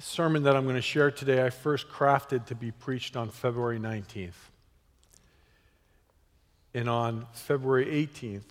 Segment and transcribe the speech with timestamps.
[0.00, 3.78] sermon that I'm going to share today, I first crafted to be preached on February
[3.78, 4.32] 19th.
[6.72, 8.44] And on February 18th,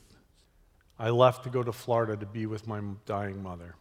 [0.97, 3.75] I left to go to Florida to be with my dying mother.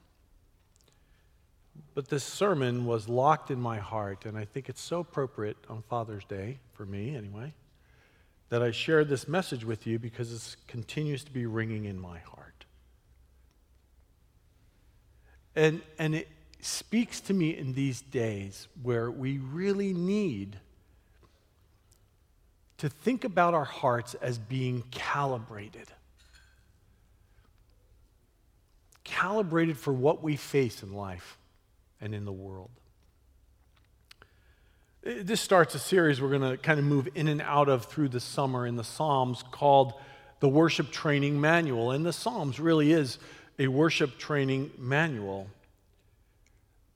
[1.95, 5.83] But this sermon was locked in my heart, and I think it's so appropriate on
[5.83, 7.53] Father's Day, for me anyway,
[8.51, 12.19] that I share this message with you because it continues to be ringing in my
[12.21, 12.67] heart.
[15.57, 16.29] And, and it
[16.61, 20.57] speaks to me in these days where we really need
[22.79, 25.89] to think about our hearts as being calibrated.
[29.05, 31.39] Calibrated for what we face in life
[32.01, 32.71] and in the world.
[35.07, 37.87] Uh, this starts a series we're going to kind of move in and out of
[37.87, 39.95] through the summer in the Psalms called
[40.41, 41.91] the Worship Training Manual.
[41.91, 43.19] And the Psalms really is
[43.59, 45.49] a worship training manual.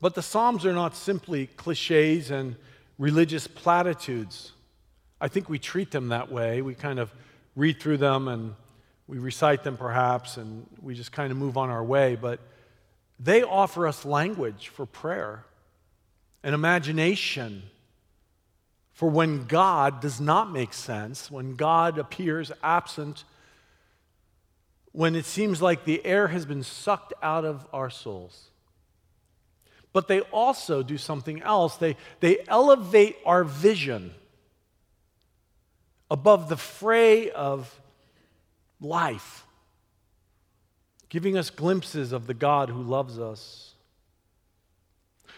[0.03, 2.57] But the Psalms are not simply cliches and
[2.99, 4.51] religious platitudes.
[5.21, 6.61] I think we treat them that way.
[6.61, 7.15] We kind of
[7.55, 8.57] read through them and
[9.07, 12.17] we recite them perhaps and we just kind of move on our way.
[12.17, 12.41] But
[13.21, 15.45] they offer us language for prayer,
[16.43, 17.63] an imagination
[18.93, 23.23] for when God does not make sense, when God appears absent,
[24.91, 28.49] when it seems like the air has been sucked out of our souls.
[29.93, 31.77] But they also do something else.
[31.77, 34.15] They, they elevate our vision
[36.11, 37.81] above the fray of
[38.81, 39.47] life
[41.13, 43.75] giving us glimpses of the God who loves us.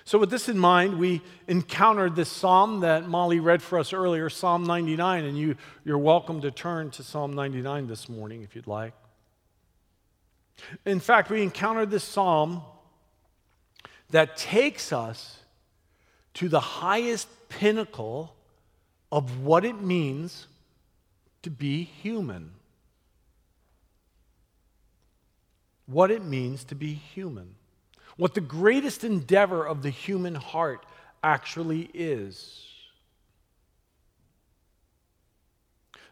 [0.05, 4.30] So, with this in mind, we encountered this psalm that Molly read for us earlier,
[4.30, 8.69] Psalm 99, and you, you're welcome to turn to Psalm 99 this morning if you'd
[8.69, 8.92] like.
[10.86, 12.62] In fact, we encountered this psalm
[14.15, 15.39] that takes us
[16.34, 18.34] to the highest pinnacle
[19.11, 20.47] of what it means
[21.43, 22.53] to be human.
[25.87, 27.55] what it means to be human,
[28.16, 30.87] what the greatest endeavor of the human heart
[31.22, 32.67] actually is.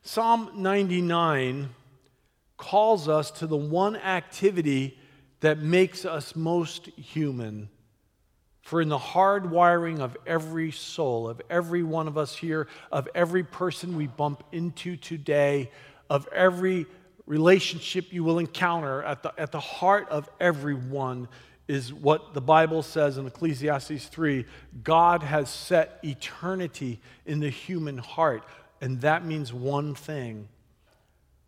[0.02, 1.70] Psalm 99
[2.56, 4.98] calls us to the one activity
[5.40, 7.68] that makes us most human.
[8.62, 13.08] For in the hard wiring of every soul, of every one of us here, of
[13.14, 15.70] every person we bump into today,
[16.08, 16.86] of every
[17.26, 21.28] relationship you will encounter at the, at the heart of everyone
[21.68, 24.44] is what the Bible says in Ecclesiastes 3
[24.82, 28.44] God has set eternity in the human heart.
[28.80, 30.48] And that means one thing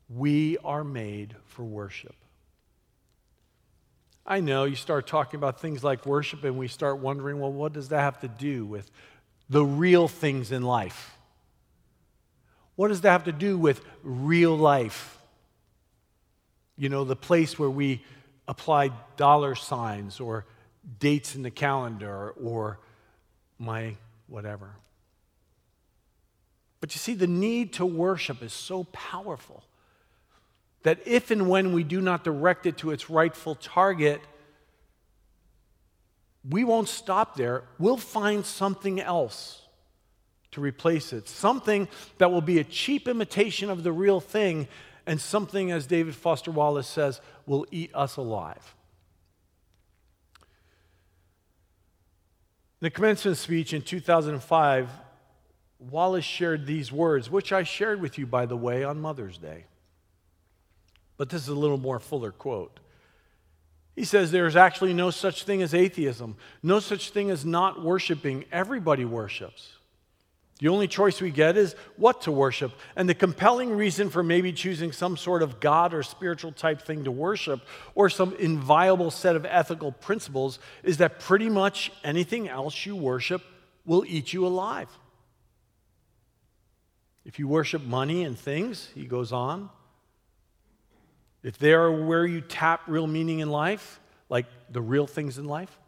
[0.09, 2.15] we are made for worship.
[4.27, 7.73] I know you start talking about things like worship, and we start wondering, well, what
[7.73, 8.91] does that have to do with
[9.51, 11.17] the real things in life?
[12.77, 15.19] What does that have to do with real life?
[16.77, 18.03] You know, the place where we
[18.49, 20.47] apply dollar signs or
[20.99, 22.79] dates in the calendar or
[23.59, 23.97] my
[24.27, 24.71] whatever.
[26.81, 29.63] But you see, the need to worship is so powerful
[30.85, 34.21] that if and when we do not direct it to its rightful target,
[36.49, 37.65] we won't stop there.
[37.79, 39.63] We'll find something else
[40.53, 41.29] to replace it.
[41.29, 44.69] Something that will be a cheap imitation of the real thing
[45.07, 48.75] and something, as David Foster Wallace says, will eat us alive.
[52.81, 54.91] In the commencement speech in 2005,
[55.79, 59.65] Wallace shared these words, which I shared with you, by the way, on Mother's Day.
[61.17, 62.81] But this is a little more fuller quote.
[63.95, 68.45] He says there's actually no such thing as atheism, no such thing as not worshiping.
[68.51, 69.75] Everybody worships.
[70.61, 72.73] The only choice we get is what to worship.
[72.95, 77.05] And the compelling reason for maybe choosing some sort of God or spiritual type thing
[77.05, 77.61] to worship
[77.95, 83.43] or some inviolable set of ethical principles is that pretty much anything else you worship
[83.85, 84.89] will eat you alive.
[87.25, 89.71] If you worship money and things, he goes on,
[91.45, 95.45] if they are where you tap real meaning in life, like the real things in
[95.45, 95.79] life,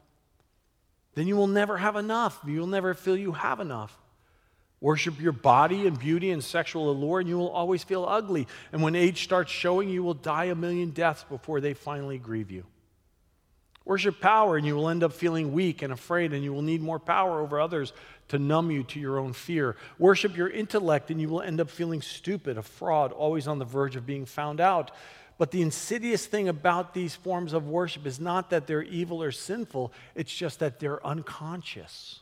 [1.15, 2.39] then you will never have enough.
[2.47, 3.99] You'll never feel you have enough.
[4.83, 8.47] Worship your body and beauty and sexual allure, and you will always feel ugly.
[8.71, 12.51] And when age starts showing, you will die a million deaths before they finally grieve
[12.51, 12.65] you.
[13.87, 16.83] Worship power, and you will end up feeling weak and afraid, and you will need
[16.83, 17.95] more power over others
[18.29, 19.77] to numb you to your own fear.
[19.99, 23.65] Worship your intellect, and you will end up feeling stupid, a fraud, always on the
[23.65, 24.91] verge of being found out.
[25.39, 29.33] But the insidious thing about these forms of worship is not that they're evil or
[29.33, 32.21] sinful, it's just that they're unconscious.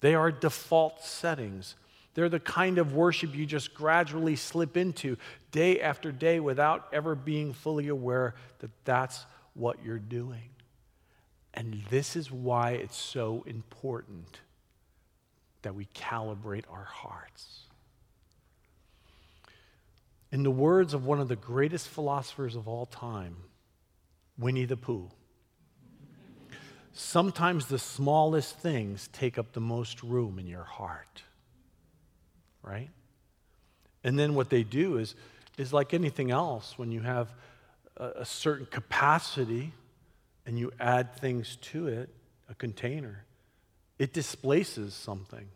[0.00, 1.76] They are default settings.
[2.14, 5.16] They're the kind of worship you just gradually slip into
[5.52, 9.24] day after day without ever being fully aware that that's
[9.54, 10.50] what you're doing.
[11.54, 14.40] And this is why it's so important
[15.62, 17.66] that we calibrate our hearts.
[20.32, 23.36] In the words of one of the greatest philosophers of all time,
[24.38, 25.10] Winnie the Pooh,
[26.92, 31.22] sometimes the smallest things take up the most room in your heart.
[32.62, 32.90] Right?
[34.04, 35.14] And then what they do is,
[35.58, 37.32] is like anything else, when you have
[37.96, 39.72] a, a certain capacity
[40.46, 42.08] and you add things to it,
[42.48, 43.24] a container,
[43.98, 45.48] it displaces something.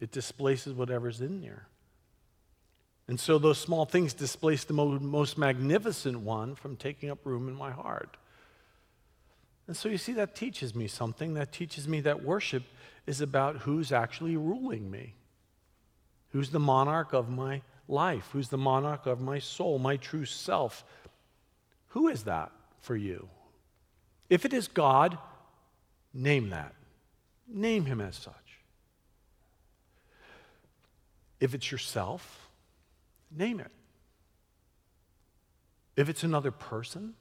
[0.00, 1.66] It displaces whatever's in there.
[3.08, 7.54] And so those small things displace the most magnificent one from taking up room in
[7.54, 8.18] my heart.
[9.66, 11.34] And so you see, that teaches me something.
[11.34, 12.64] That teaches me that worship
[13.06, 15.14] is about who's actually ruling me,
[16.30, 20.84] who's the monarch of my life, who's the monarch of my soul, my true self.
[21.88, 23.28] Who is that for you?
[24.28, 25.16] If it is God,
[26.12, 26.74] name that.
[27.46, 28.34] Name him as such.
[31.40, 32.47] If it's yourself,
[33.34, 33.70] Name it.
[35.96, 37.14] If it's another person,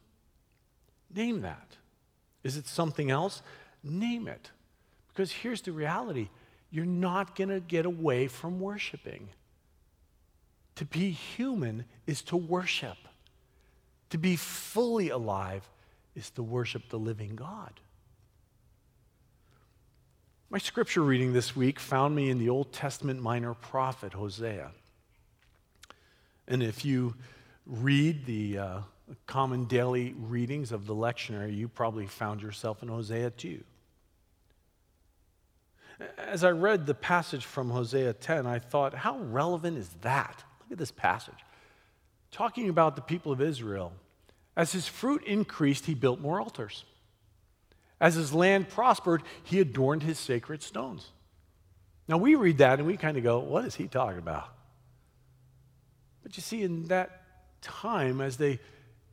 [1.14, 1.78] name that.
[2.44, 3.42] Is it something else?
[3.84, 4.52] Name it.
[5.10, 6.30] Because here's the reality
[6.70, 9.30] you're not going to get away from worshiping.
[10.76, 12.98] To be human is to worship,
[14.12, 15.68] to be fully alive
[16.14, 17.80] is to worship the living God.
[20.50, 24.72] My scripture reading this week found me in the Old Testament minor prophet Hosea.
[26.48, 27.16] And if you
[27.66, 28.80] read the uh,
[29.26, 33.64] common daily readings of the lectionary, you probably found yourself in Hosea 2.
[36.18, 40.44] As I read the passage from Hosea 10, I thought, how relevant is that?
[40.62, 41.34] Look at this passage.
[42.32, 43.94] Talking about the people of Israel.
[44.56, 46.84] As his fruit increased, he built more altars.
[48.00, 51.10] As his land prospered, he adorned his sacred stones.
[52.08, 54.50] Now we read that and we kind of go, what is he talking about?
[56.28, 57.22] But you see, in that
[57.62, 58.60] time, as they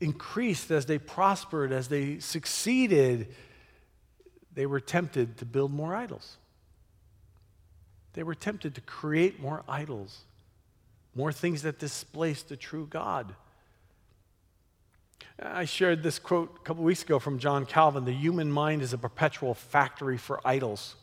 [0.00, 3.28] increased, as they prospered, as they succeeded,
[4.52, 6.38] they were tempted to build more idols.
[8.14, 10.22] They were tempted to create more idols,
[11.14, 13.32] more things that displaced the true God.
[15.40, 18.92] I shared this quote a couple weeks ago from John Calvin The human mind is
[18.92, 20.96] a perpetual factory for idols.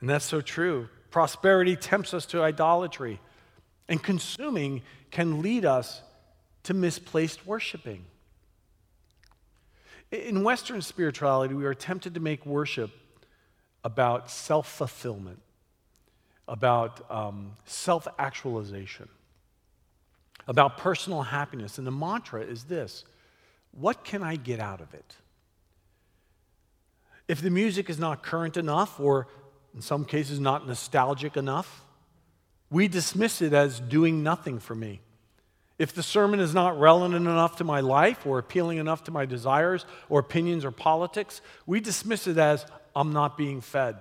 [0.00, 0.88] And that's so true.
[1.10, 3.20] Prosperity tempts us to idolatry.
[3.88, 6.02] And consuming can lead us
[6.64, 8.04] to misplaced worshiping.
[10.10, 12.90] In Western spirituality, we are tempted to make worship
[13.82, 15.40] about self fulfillment,
[16.48, 19.08] about um, self actualization,
[20.48, 21.78] about personal happiness.
[21.78, 23.04] And the mantra is this
[23.72, 25.16] what can I get out of it?
[27.26, 29.26] If the music is not current enough, or
[29.74, 31.83] in some cases not nostalgic enough,
[32.74, 35.00] we dismiss it as doing nothing for me.
[35.78, 39.26] If the sermon is not relevant enough to my life or appealing enough to my
[39.26, 42.66] desires or opinions or politics, we dismiss it as
[42.96, 43.94] I'm not being fed.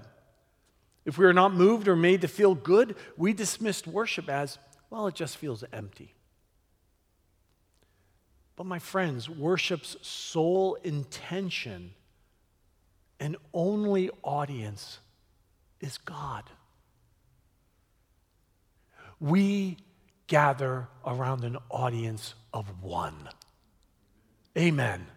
[1.06, 4.58] If we are not moved or made to feel good, we dismiss worship as,
[4.90, 6.16] well, it just feels empty.
[8.56, 11.92] But my friends, worship's sole intention
[13.20, 14.98] and only audience
[15.80, 16.46] is God
[19.24, 19.78] we
[20.28, 23.30] gather around an audience of one.
[24.58, 25.08] Amen.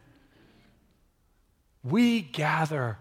[1.82, 2.98] We gather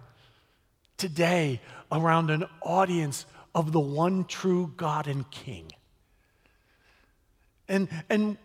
[0.97, 5.71] today around an audience of the one true God and King.
[7.67, 8.37] And, and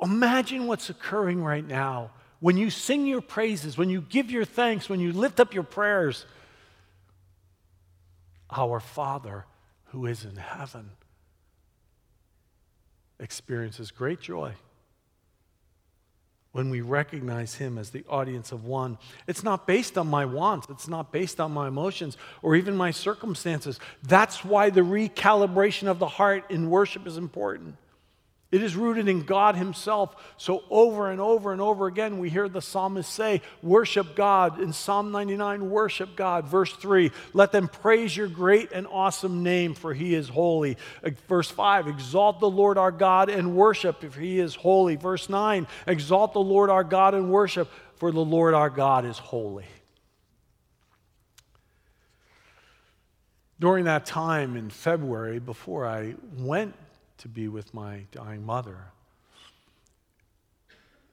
[0.00, 4.88] imagine what's occurring right now when you sing your praises, when you give your thanks,
[4.88, 6.26] when you lift up your prayers.
[8.56, 9.46] Our Father
[9.86, 10.92] who is in heaven
[13.18, 14.52] experiences great joy
[16.52, 18.96] when we recognize Him as the audience of one.
[19.26, 22.92] It's not based on my wants, it's not based on my emotions or even my
[22.92, 23.80] circumstances.
[24.04, 27.76] That's why the recalibration of the heart in worship is important.
[28.54, 30.14] It is rooted in God Himself.
[30.36, 34.60] So, over and over and over again, we hear the psalmist say, Worship God.
[34.60, 36.46] In Psalm 99, worship God.
[36.46, 40.76] Verse 3, let them praise your great and awesome name, for He is holy.
[41.02, 44.94] Uh, verse 5, exalt the Lord our God and worship, if He is holy.
[44.94, 49.18] Verse 9, exalt the Lord our God and worship, for the Lord our God is
[49.18, 49.66] holy.
[53.58, 56.76] During that time in February, before I went
[57.18, 58.86] to be with my dying mother.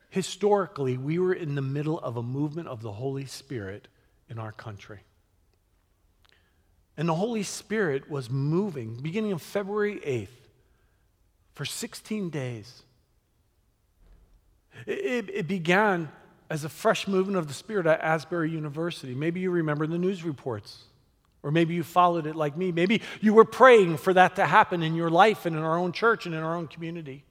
[0.10, 3.88] Historically, we were in the middle of a movement of the Holy Spirit
[4.30, 5.00] in our country.
[6.98, 10.28] And the Holy Spirit was moving beginning of February 8th
[11.54, 12.84] for 16 days.
[14.86, 16.10] It, it, began
[16.50, 19.14] as a fresh movement of the Spirit at Asbury University.
[19.14, 20.84] Maybe you remember the news reports.
[21.44, 22.72] Or maybe you followed it like me.
[22.72, 25.92] Maybe you were praying for that to happen in your life and in our own
[25.92, 27.24] church and in our own community.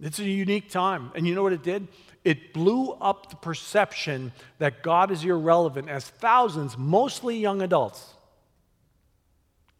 [0.00, 1.12] It's a unique time.
[1.14, 1.88] And you know what it did?
[2.24, 8.14] It blew up the perception that God is irrelevant as thousands, mostly young adults,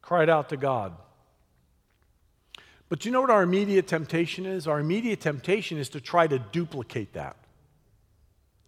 [0.02, 0.92] cried out to God.
[2.90, 4.66] But you know what our immediate temptation is?
[4.66, 7.36] Our immediate temptation is to try to duplicate that,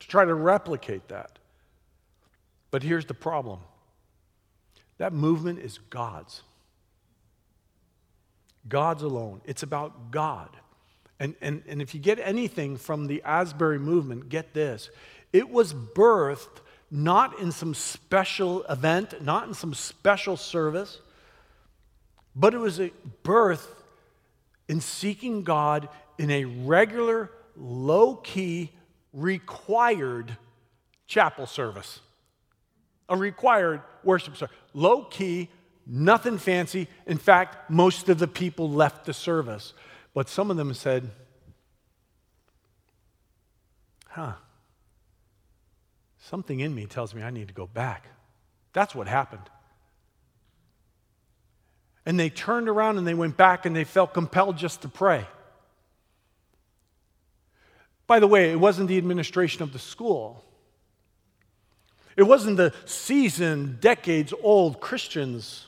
[0.00, 1.38] to try to replicate that.
[2.70, 3.58] But here's the problem
[5.02, 6.42] that movement is God's.
[8.68, 9.40] God's alone.
[9.44, 10.48] It's about God.
[11.18, 14.90] And, and, and if you get anything from the Asbury movement, get this.
[15.32, 21.00] It was birthed not in some special event, not in some special service,
[22.36, 22.92] but it was a
[23.24, 23.82] birth
[24.68, 28.70] in seeking God in a regular, low key,
[29.12, 30.36] required
[31.08, 31.98] chapel service
[33.12, 34.56] a required worship service.
[34.72, 35.50] Low key,
[35.86, 36.88] nothing fancy.
[37.06, 39.74] In fact, most of the people left the service.
[40.14, 41.10] But some of them said,
[44.08, 44.32] huh,
[46.20, 48.06] something in me tells me I need to go back.
[48.72, 49.48] That's what happened.
[52.06, 55.26] And they turned around and they went back and they felt compelled just to pray.
[58.06, 60.44] By the way, it wasn't the administration of the school.
[62.16, 65.66] It wasn't the seasoned, decades old Christians.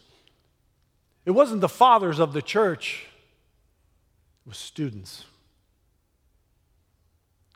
[1.24, 3.06] It wasn't the fathers of the church.
[4.44, 5.24] It was students.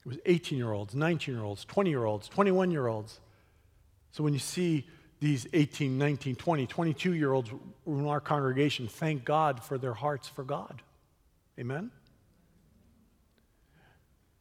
[0.05, 3.21] It was 18 year olds, 19 year olds, 20 year olds, 21 year olds.
[4.13, 4.87] So when you see
[5.21, 7.51] these 18, 19, 20, 22 year olds
[7.87, 10.81] in our congregation, thank God for their hearts for God.
[11.59, 11.91] Amen?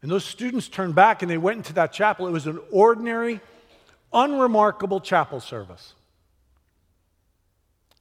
[0.01, 2.27] And those students turned back and they went into that chapel.
[2.27, 3.41] It was an ordinary
[4.17, 5.93] unremarkable chapel service.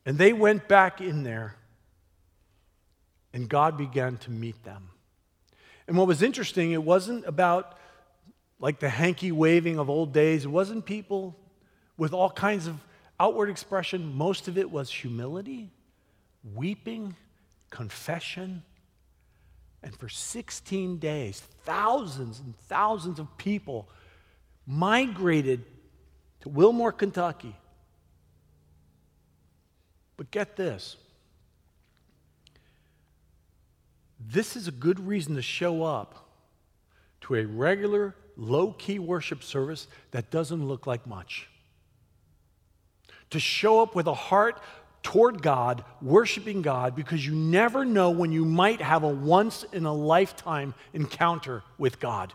[0.06, 1.56] And they went back in there,
[3.32, 4.88] and God began to meet them.
[5.86, 7.78] And what was interesting, it wasn't about
[8.58, 11.36] like the hanky waving of old days, it wasn't people
[11.98, 12.76] with all kinds of
[13.20, 14.14] outward expression.
[14.14, 15.70] Most of it was humility,
[16.54, 17.14] weeping,
[17.68, 18.62] confession.
[19.82, 23.88] And for 16 days, thousands and thousands of people
[24.66, 25.64] migrated
[26.46, 27.56] to Wilmore, Kentucky.
[30.16, 30.96] But get this
[34.28, 36.30] this is a good reason to show up
[37.22, 41.48] to a regular, low key worship service that doesn't look like much.
[43.30, 44.60] To show up with a heart
[45.02, 49.84] toward God, worshiping God, because you never know when you might have a once in
[49.84, 52.32] a lifetime encounter with God.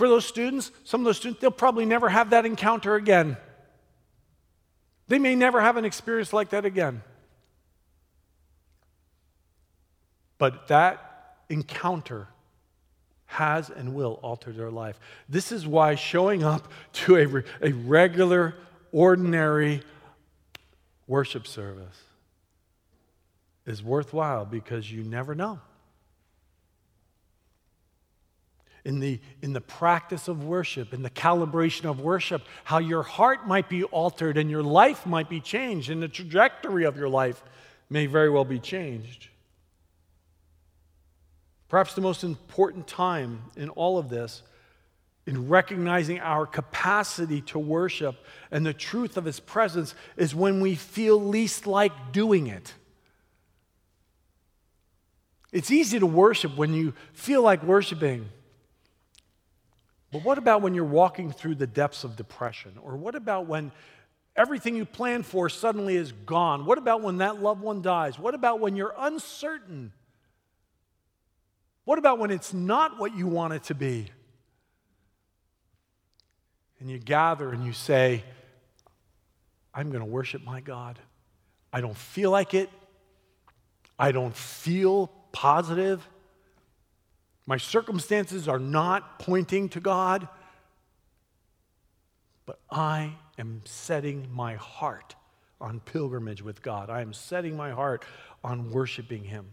[0.00, 3.36] For those students, some of those students, they'll probably never have that encounter again.
[5.08, 7.02] They may never have an experience like that again.
[10.38, 12.28] But that encounter
[13.26, 14.98] has and will alter their life.
[15.28, 17.16] This is why showing up to
[17.60, 18.54] a, a regular,
[18.92, 19.82] ordinary
[21.06, 22.04] worship service
[23.66, 25.60] is worthwhile because you never know
[28.84, 33.46] in the, in the practice of worship, in the calibration of worship, how your heart
[33.46, 37.42] might be altered and your life might be changed, and the trajectory of your life
[37.88, 39.28] may very well be changed.
[41.68, 44.42] Perhaps the most important time in all of this,
[45.26, 48.16] in recognizing our capacity to worship
[48.50, 52.74] and the truth of His presence, is when we feel least like doing it.
[55.52, 58.28] It's easy to worship when you feel like worshiping.
[60.12, 62.72] But what about when you're walking through the depths of depression?
[62.82, 63.70] Or what about when
[64.34, 66.66] everything you planned for suddenly is gone?
[66.66, 68.18] What about when that loved one dies?
[68.18, 69.92] What about when you're uncertain?
[71.84, 74.06] What about when it's not what you want it to be?
[76.80, 78.24] And you gather and you say,
[79.72, 80.98] I'm going to worship my God.
[81.72, 82.68] I don't feel like it.
[83.98, 86.06] I don't feel positive.
[87.50, 90.28] My circumstances are not pointing to God.
[92.46, 95.16] But I am setting my heart
[95.60, 96.90] on pilgrimage with God.
[96.90, 98.04] I am setting my heart
[98.44, 99.46] on worshiping Him.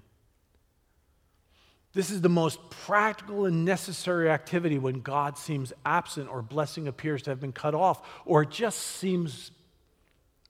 [1.93, 7.23] This is the most practical and necessary activity when God seems absent or blessing appears
[7.23, 9.49] to have been cut off or it just seems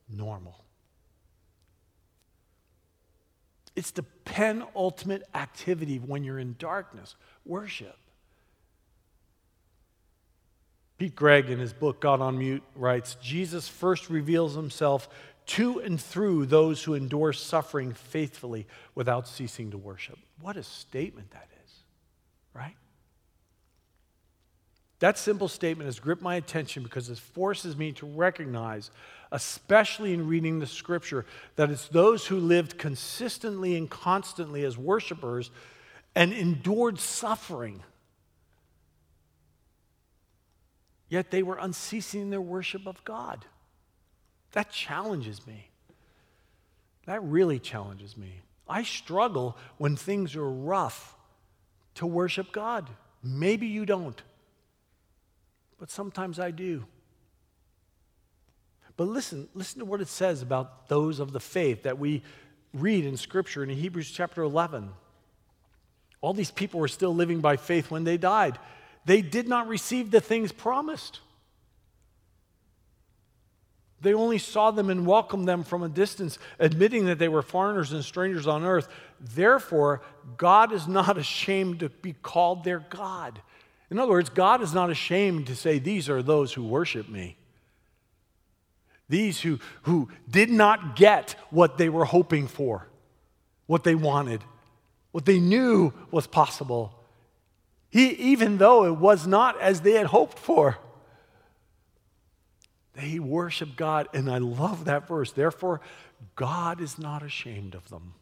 [0.10, 0.66] normal.
[3.78, 7.16] It's the penultimate activity when you're in darkness
[7.48, 7.96] worship.
[10.98, 15.08] Pete Greig, in his book God on Mute, writes Jesus first reveals himself
[15.48, 20.18] to and through those who endure suffering faithfully without ceasing to worship.
[20.42, 21.72] What a statement that is,
[22.54, 22.76] right?
[25.00, 28.90] That simple statement has gripped my attention because it forces me to recognize,
[29.32, 31.26] especially in reading the scripture,
[31.56, 35.52] that it's those who lived consistently and constantly as worshipers
[36.18, 37.84] and endured suffering
[41.10, 43.46] Yet they were unceasing in their worship of God.
[44.52, 45.70] That challenges me.
[47.06, 48.42] That really challenges me.
[48.68, 51.16] I struggle when things are rough
[51.96, 52.90] to worship God.
[53.24, 54.22] Maybe you don't,
[55.80, 56.86] but sometimes I do.
[58.98, 62.24] But listen, listen to what it says about those of the faith that we
[62.74, 64.90] read in Scripture in Hebrews chapter 11.
[66.22, 68.58] All these people were still living by faith when they died
[69.08, 71.22] they did not receive the things promised.
[74.02, 77.94] They only saw them and welcomed them from a distance, admitting that they were foreigners
[77.94, 78.90] and strangers on earth.
[79.22, 80.02] Therefore,
[80.36, 83.42] God is not ashamed to be called their God.
[83.90, 87.38] In other words, God is not ashamed to say, These are those who worship me.
[89.08, 92.90] These who, who did not get what they were hoping for,
[93.66, 94.44] what they wanted,
[95.18, 96.94] what they knew was possible.
[97.90, 100.78] He, even though it was not as they had hoped for,
[102.94, 104.08] they worship God.
[104.14, 105.32] And I love that verse.
[105.32, 105.82] Therefore,
[106.36, 108.14] God is not ashamed of them.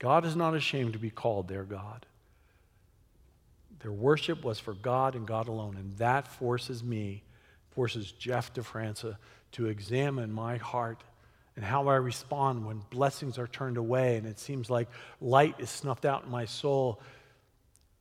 [0.00, 2.04] God is not ashamed to be called their God.
[3.78, 5.76] Their worship was for God and God alone.
[5.76, 7.22] And that forces me,
[7.70, 9.18] forces Jeff DeFranca
[9.52, 11.04] to examine my heart
[11.56, 14.88] and how I respond when blessings are turned away and it seems like
[15.20, 17.00] light is snuffed out in my soul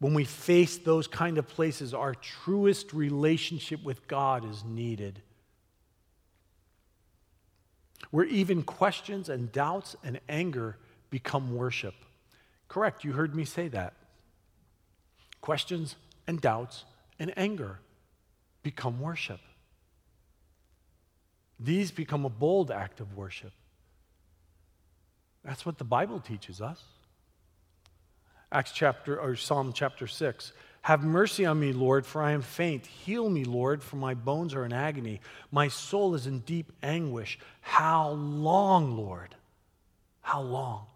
[0.02, 5.22] when we face those kind of places, our truest relationship with God is needed.
[8.10, 10.78] Where even questions and doubts and anger
[11.12, 11.94] become worship.
[12.68, 13.94] Correct, you heard me say that.
[15.40, 16.84] Questions and doubts
[17.20, 17.78] and anger
[18.64, 19.40] become worship.
[21.64, 23.52] These become a bold act of worship.
[25.44, 26.82] That's what the Bible teaches us.
[28.52, 30.54] Acts chapter or Psalm chapter 6.
[30.82, 32.88] Have mercy on me, Lord, for I am faint.
[32.88, 35.22] Heal me, Lord, for my bones are in agony.
[35.52, 37.38] My soul is in deep anguish.
[37.62, 39.36] How long, Lord?
[40.22, 40.88] How long?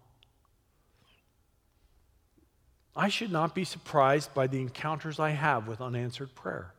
[2.96, 6.72] I should not be surprised by the encounters I have with unanswered prayer,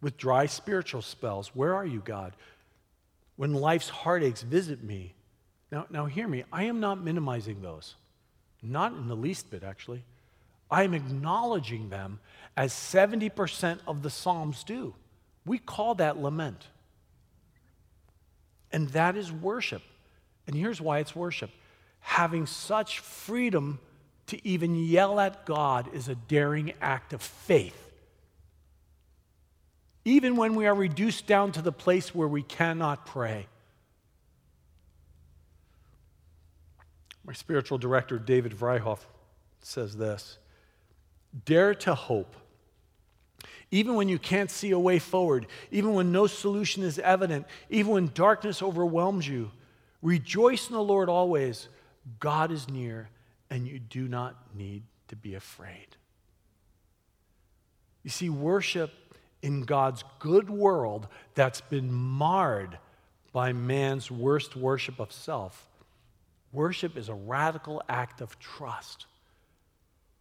[0.00, 1.54] with dry spiritual spells.
[1.54, 2.34] Where are you, God?
[3.36, 5.14] When life's heartaches visit me.
[5.70, 7.96] Now, now hear me, I am not minimizing those.
[8.62, 10.04] Not in the least bit, actually.
[10.70, 12.18] I'm acknowledging them
[12.56, 14.94] as 70% of the Psalms do.
[15.44, 16.66] We call that lament.
[18.72, 19.82] And that is worship.
[20.46, 21.50] And here's why it's worship
[22.00, 23.80] having such freedom
[24.28, 27.85] to even yell at God is a daring act of faith.
[30.06, 33.48] Even when we are reduced down to the place where we cannot pray.
[37.24, 39.00] My spiritual director, David Vryhof,
[39.62, 40.38] says this
[41.44, 42.36] Dare to hope.
[43.72, 47.90] Even when you can't see a way forward, even when no solution is evident, even
[47.90, 49.50] when darkness overwhelms you,
[50.02, 51.66] rejoice in the Lord always.
[52.20, 53.08] God is near,
[53.50, 55.96] and you do not need to be afraid.
[58.04, 58.92] You see, worship
[59.46, 61.06] in God's good world
[61.36, 62.78] that's been marred
[63.32, 65.68] by man's worst worship of self
[66.52, 69.06] Worship is a radical act of trust.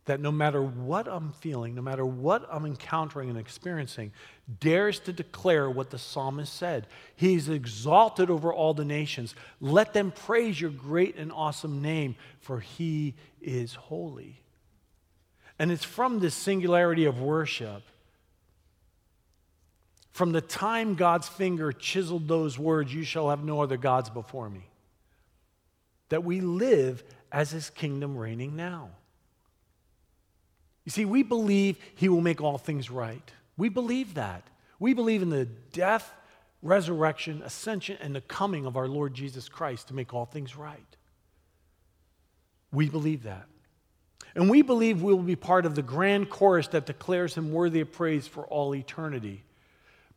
[0.05, 4.11] that no matter what I'm feeling, no matter what I'm encountering and experiencing,
[4.59, 6.85] dares to declare what the psalmist said.
[7.15, 9.33] He's exalted over all the nations.
[9.59, 14.41] Let them praise your great and awesome name, for he is holy.
[15.57, 17.81] And it's from this singularity of worship,
[20.15, 24.49] from the time God's finger chiseled those words, You shall have no other gods before
[24.49, 24.69] me,
[26.07, 28.91] that we live as his kingdom reigning now.
[30.85, 33.29] You see, we believe he will make all things right.
[33.57, 34.43] We believe that.
[34.79, 36.13] We believe in the death,
[36.61, 40.95] resurrection, ascension, and the coming of our Lord Jesus Christ to make all things right.
[42.71, 43.47] We believe that.
[44.33, 47.81] And we believe we will be part of the grand chorus that declares him worthy
[47.81, 49.44] of praise for all eternity.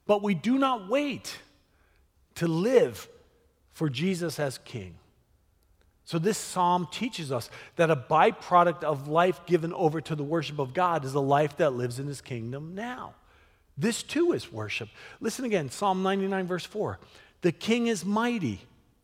[0.08, 1.38] But we do not wait
[2.36, 3.06] to live
[3.72, 4.96] for Jesus as king.
[6.04, 10.58] So, this psalm teaches us that a byproduct of life given over to the worship
[10.58, 13.14] of God is a life that lives in his kingdom now.
[13.76, 14.88] This too is worship.
[15.20, 16.98] Listen again Psalm 99, verse 4.
[17.42, 18.62] The king is mighty.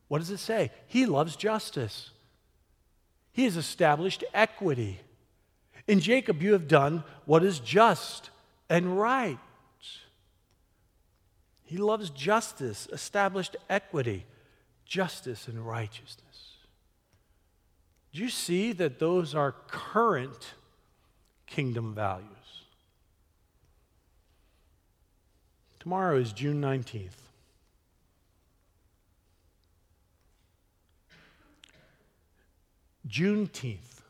[0.09, 0.73] What does it say?
[0.87, 2.11] He loves justice,
[3.33, 5.01] he has established equity.
[5.87, 8.31] In Jacob, you have done what is just
[8.71, 9.39] and right.
[11.65, 14.27] He loves justice, established equity,
[14.85, 16.57] justice, and righteousness.
[18.13, 20.55] Do you see that those are current
[21.47, 22.29] kingdom values?
[25.81, 27.11] Tomorrow is June 19th.
[33.09, 34.01] Juneteenth.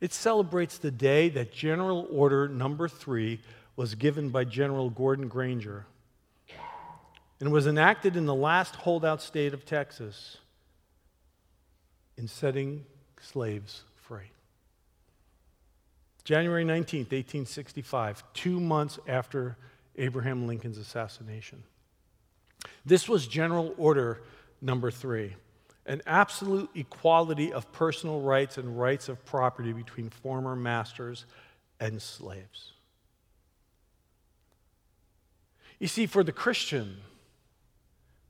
[0.00, 3.40] It celebrates the day that General Order Number Three
[3.80, 5.86] was given by General Gordon Granger
[7.40, 10.36] and was enacted in the last holdout state of Texas
[12.18, 12.84] in setting
[13.22, 14.32] slaves free.
[16.24, 19.56] January 19, 1865, two months after
[19.96, 21.62] Abraham Lincoln's assassination.
[22.84, 24.20] This was General Order
[24.60, 25.36] number three
[25.86, 31.24] an absolute equality of personal rights and rights of property between former masters
[31.80, 32.74] and slaves.
[35.80, 36.98] You see, for the Christian,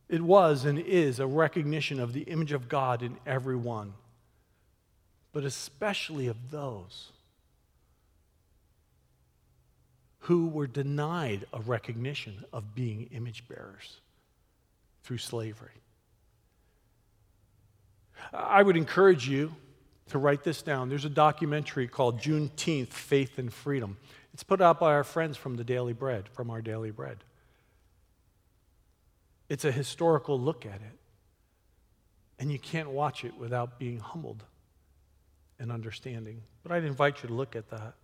[0.08, 3.92] it was and is a recognition of the image of God in everyone,
[5.32, 7.10] but especially of those
[10.20, 14.00] who were denied a recognition of being image bearers
[15.02, 15.70] through slavery.
[18.32, 19.54] I would encourage you
[20.10, 20.88] to write this down.
[20.88, 23.96] There's a documentary called Juneteenth Faith and Freedom.
[24.34, 27.18] It's put out by our friends from the Daily Bread, from our Daily Bread.
[29.50, 30.98] It's a historical look at it.
[32.38, 34.44] And you can't watch it without being humbled
[35.58, 36.40] and understanding.
[36.62, 37.94] But I'd invite you to look at that.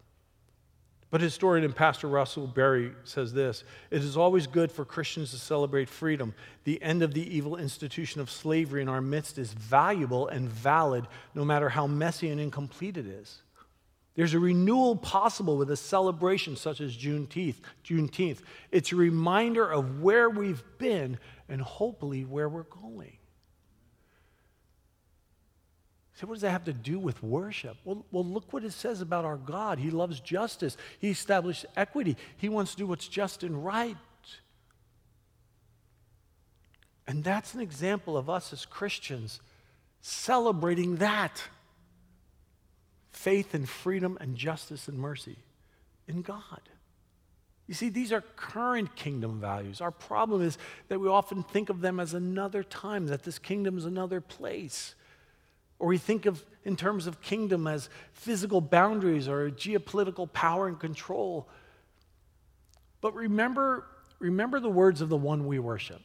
[1.08, 5.38] But historian and pastor Russell Berry says this It is always good for Christians to
[5.38, 6.34] celebrate freedom.
[6.64, 11.06] The end of the evil institution of slavery in our midst is valuable and valid,
[11.32, 13.40] no matter how messy and incomplete it is.
[14.16, 17.56] There's a renewal possible with a celebration such as Juneteenth.
[17.84, 18.38] Juneteenth.
[18.72, 23.18] It's a reminder of where we've been and hopefully where we're going.
[26.14, 27.76] So, what does that have to do with worship?
[27.84, 29.78] Well, well, look what it says about our God.
[29.78, 33.96] He loves justice, He established equity, He wants to do what's just and right.
[37.06, 39.40] And that's an example of us as Christians
[40.00, 41.42] celebrating that
[43.16, 45.38] faith and freedom and justice and mercy
[46.06, 46.60] in God.
[47.66, 49.80] You see, these are current kingdom values.
[49.80, 53.78] Our problem is that we often think of them as another time, that this kingdom
[53.78, 54.94] is another place.
[55.78, 60.78] Or we think of in terms of kingdom as physical boundaries or geopolitical power and
[60.78, 61.48] control.
[63.00, 63.86] But remember,
[64.18, 66.02] remember the words of the one we worship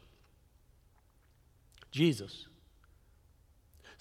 [1.91, 2.47] Jesus.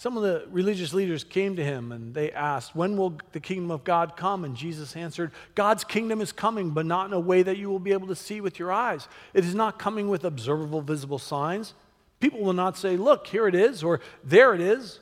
[0.00, 3.70] Some of the religious leaders came to him and they asked, When will the kingdom
[3.70, 4.46] of God come?
[4.46, 7.78] And Jesus answered, God's kingdom is coming, but not in a way that you will
[7.78, 9.08] be able to see with your eyes.
[9.34, 11.74] It is not coming with observable, visible signs.
[12.18, 15.00] People will not say, Look, here it is, or there it is,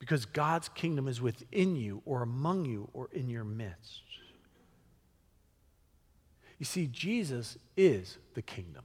[0.00, 4.02] because God's kingdom is within you, or among you, or in your midst.
[6.58, 8.82] You see, Jesus is the kingdom.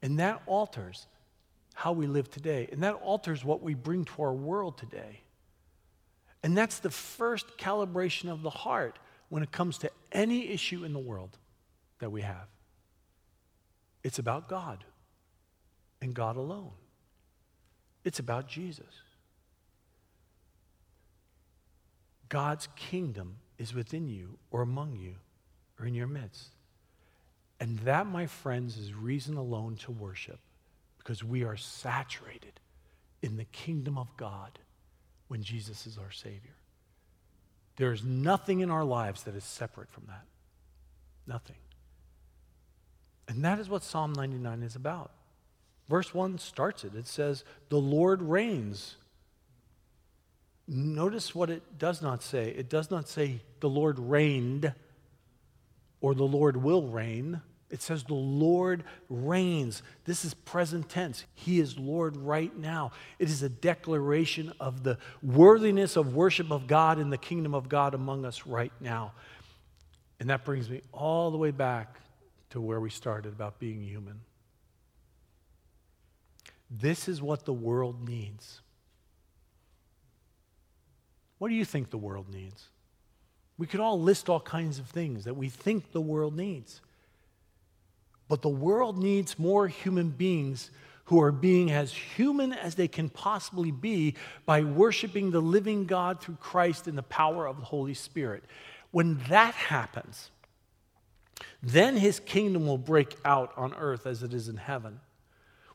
[0.00, 1.06] And that alters
[1.80, 2.68] how we live today.
[2.70, 5.22] And that alters what we bring to our world today.
[6.42, 8.98] And that's the first calibration of the heart
[9.30, 11.38] when it comes to any issue in the world
[12.00, 12.48] that we have.
[14.04, 14.84] It's about God
[16.02, 16.72] and God alone.
[18.04, 18.94] It's about Jesus.
[22.28, 25.14] God's kingdom is within you or among you
[25.78, 26.50] or in your midst.
[27.58, 30.40] And that, my friends, is reason alone to worship
[31.00, 32.60] because we are saturated
[33.22, 34.58] in the kingdom of God
[35.28, 36.54] when Jesus is our Savior.
[37.76, 40.26] There is nothing in our lives that is separate from that.
[41.26, 41.56] Nothing.
[43.28, 45.12] And that is what Psalm 99 is about.
[45.88, 46.94] Verse 1 starts it.
[46.94, 48.96] It says, The Lord reigns.
[50.68, 52.50] Notice what it does not say.
[52.50, 54.74] It does not say, The Lord reigned
[56.02, 57.40] or the Lord will reign.
[57.70, 59.82] It says the Lord reigns.
[60.04, 61.24] This is present tense.
[61.34, 62.90] He is Lord right now.
[63.18, 67.68] It is a declaration of the worthiness of worship of God in the kingdom of
[67.68, 69.12] God among us right now.
[70.18, 71.96] And that brings me all the way back
[72.50, 74.20] to where we started about being human.
[76.68, 78.60] This is what the world needs.
[81.38, 82.66] What do you think the world needs?
[83.58, 86.80] We could all list all kinds of things that we think the world needs.
[88.30, 90.70] But the world needs more human beings
[91.06, 94.14] who are being as human as they can possibly be
[94.46, 98.44] by worshiping the living God through Christ in the power of the Holy Spirit.
[98.92, 100.30] When that happens,
[101.60, 105.00] then his kingdom will break out on earth as it is in heaven.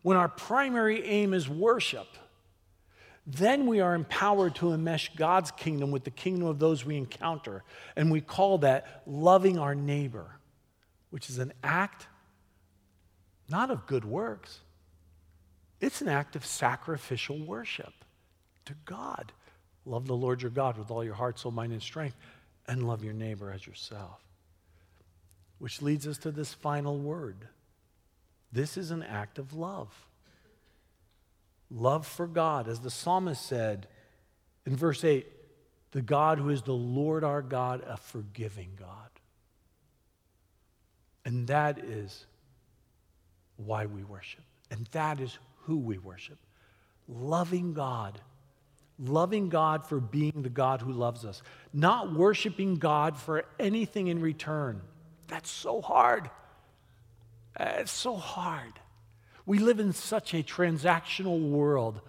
[0.02, 2.08] When our primary aim is worship,
[3.28, 7.66] then we are empowered to enmesh God's kingdom with the kingdom of those we encounter.
[7.98, 10.38] And we call that loving our neighbor,
[11.10, 12.08] which is an act
[13.50, 14.60] not of good works.
[15.80, 17.94] It's an act of sacrificial worship
[18.66, 19.32] to God.
[19.86, 22.16] Love the Lord your God with all your heart, soul, mind, and strength,
[22.68, 24.22] and love your neighbor as yourself.
[25.60, 27.48] Which leads us to this final word.
[28.52, 29.94] This is an act of love.
[31.70, 33.88] Love for God, as the psalmist said
[34.66, 35.28] in verse 8,
[35.92, 39.10] the God who is the Lord our God, a forgiving God.
[41.24, 42.26] And that is
[43.58, 44.42] why we worship.
[44.72, 46.38] And that is who we worship.
[47.08, 48.20] Loving God.
[48.98, 51.42] Loving God for being the God who loves us.
[51.74, 54.82] Not worshiping God for anything in return.
[55.28, 56.30] That's so hard.
[57.60, 58.74] It's so hard.
[59.46, 62.02] We live in such a transactional world,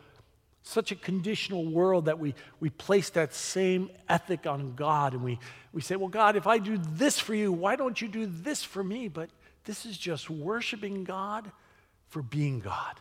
[0.62, 5.38] such a conditional world that we, we place that same ethic on God and we,
[5.72, 8.62] we say, Well, God, if I do this for you, why don't you do this
[8.62, 9.08] for me?
[9.08, 9.30] But
[9.66, 11.50] this is just worshiping God
[12.08, 12.98] for being God,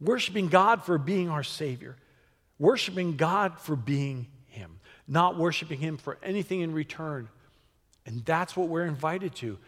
[0.00, 1.96] worshiping God for being our Savior,
[2.58, 7.28] worshiping God for being Him, not worshiping Him for anything in return.
[8.06, 9.58] And that's what we're invited to.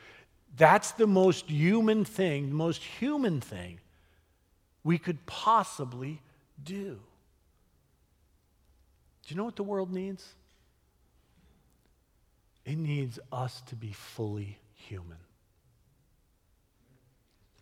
[0.57, 3.79] That's the most human thing, the most human thing
[4.83, 6.23] we could possibly
[6.65, 6.99] do.
[9.27, 10.27] Do you know what the world needs?
[12.65, 15.19] It needs us to be fully human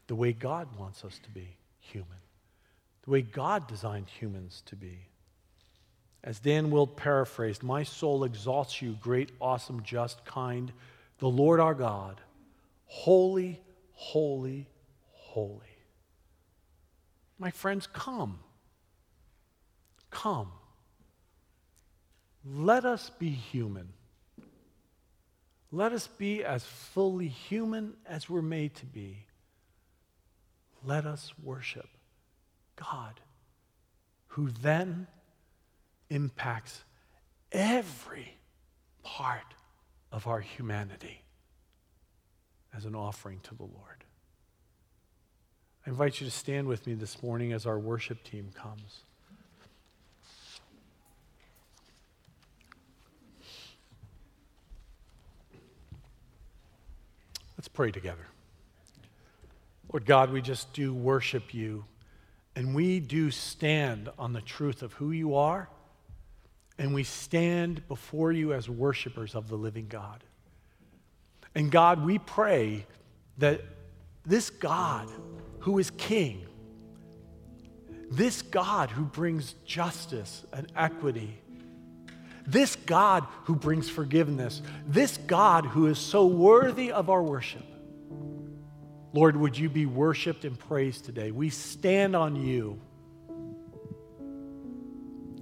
[0.06, 2.18] the way God wants us to be human,
[3.04, 5.08] the way God designed humans to be.
[6.22, 10.72] As Dan Wilt paraphrased, My soul exalts you, great, awesome, just, kind,
[11.18, 12.20] the Lord our God,
[12.86, 13.60] holy,
[13.92, 14.68] holy,
[15.12, 15.60] holy.
[17.38, 18.38] My friends, come.
[20.10, 20.50] Come.
[22.44, 23.92] Let us be human.
[25.70, 29.25] Let us be as fully human as we're made to be
[30.84, 31.88] let us worship
[32.76, 33.20] God,
[34.28, 35.06] who then
[36.10, 36.84] impacts
[37.52, 38.36] every
[39.02, 39.54] part
[40.12, 41.22] of our humanity
[42.76, 44.04] as an offering to the Lord.
[45.86, 49.00] I invite you to stand with me this morning as our worship team comes.
[57.56, 58.26] Let's pray together.
[59.92, 61.84] Lord God, we just do worship you.
[62.54, 65.68] And we do stand on the truth of who you are.
[66.78, 70.24] And we stand before you as worshipers of the living God.
[71.54, 72.86] And God, we pray
[73.38, 73.62] that
[74.24, 75.08] this God
[75.60, 76.46] who is king,
[78.10, 81.38] this God who brings justice and equity,
[82.46, 87.64] this God who brings forgiveness, this God who is so worthy of our worship,
[89.16, 91.30] Lord, would you be worshiped and praised today?
[91.30, 92.78] We stand on you.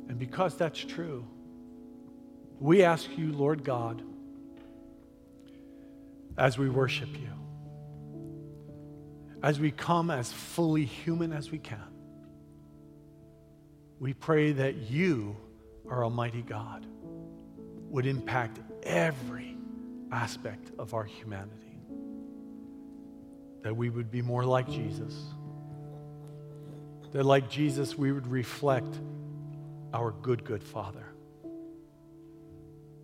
[0.08, 1.26] And because that's true,
[2.60, 4.02] we ask you, Lord God,
[6.38, 7.32] as we worship you,
[9.42, 11.92] as we come as fully human as we can,
[13.98, 15.36] we pray that you
[15.88, 16.86] our Almighty God,
[17.90, 19.56] would impact every
[20.10, 21.63] aspect of our humanity.
[23.64, 25.20] That we would be more like Jesus.
[27.12, 29.00] That, like Jesus, we would reflect
[29.92, 31.06] our good, good Father.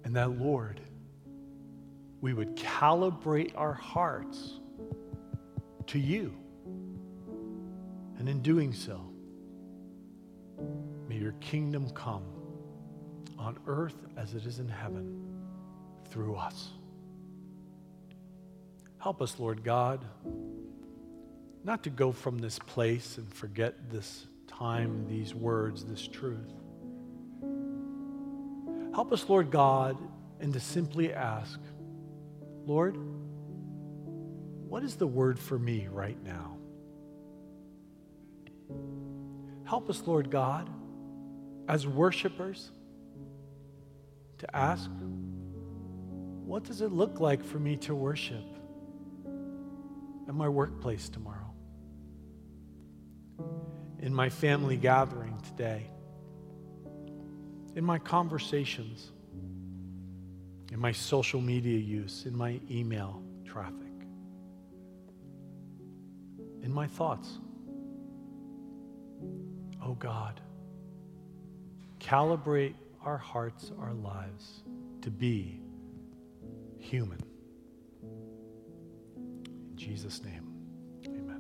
[0.04, 0.80] And that, Lord,
[2.20, 4.60] we would calibrate our hearts
[5.86, 6.34] to you.
[8.18, 9.00] And in doing so,
[11.08, 12.24] may your kingdom come
[13.38, 15.24] on earth as it is in heaven
[16.10, 16.68] through us.
[19.00, 20.04] Help us, Lord God,
[21.64, 26.52] not to go from this place and forget this time, these words, this truth.
[28.94, 29.96] Help us, Lord God,
[30.38, 31.58] and to simply ask,
[32.66, 32.98] Lord,
[34.68, 36.58] what is the word for me right now?
[39.64, 40.68] Help us, Lord God,
[41.68, 42.70] as worshipers,
[44.38, 44.90] to ask,
[46.44, 48.44] what does it look like for me to worship
[50.28, 51.50] at my workplace tomorrow?
[54.00, 55.86] In my family gathering today?
[57.74, 59.12] In my conversations?
[60.72, 62.24] In my social media use?
[62.26, 63.76] In my email traffic?
[66.62, 67.38] In my thoughts?
[69.82, 70.40] Oh God,
[71.98, 74.62] calibrate our hearts, our lives
[75.02, 75.60] to be
[76.78, 77.18] human.
[79.80, 80.44] Jesus' name,
[81.06, 81.39] amen.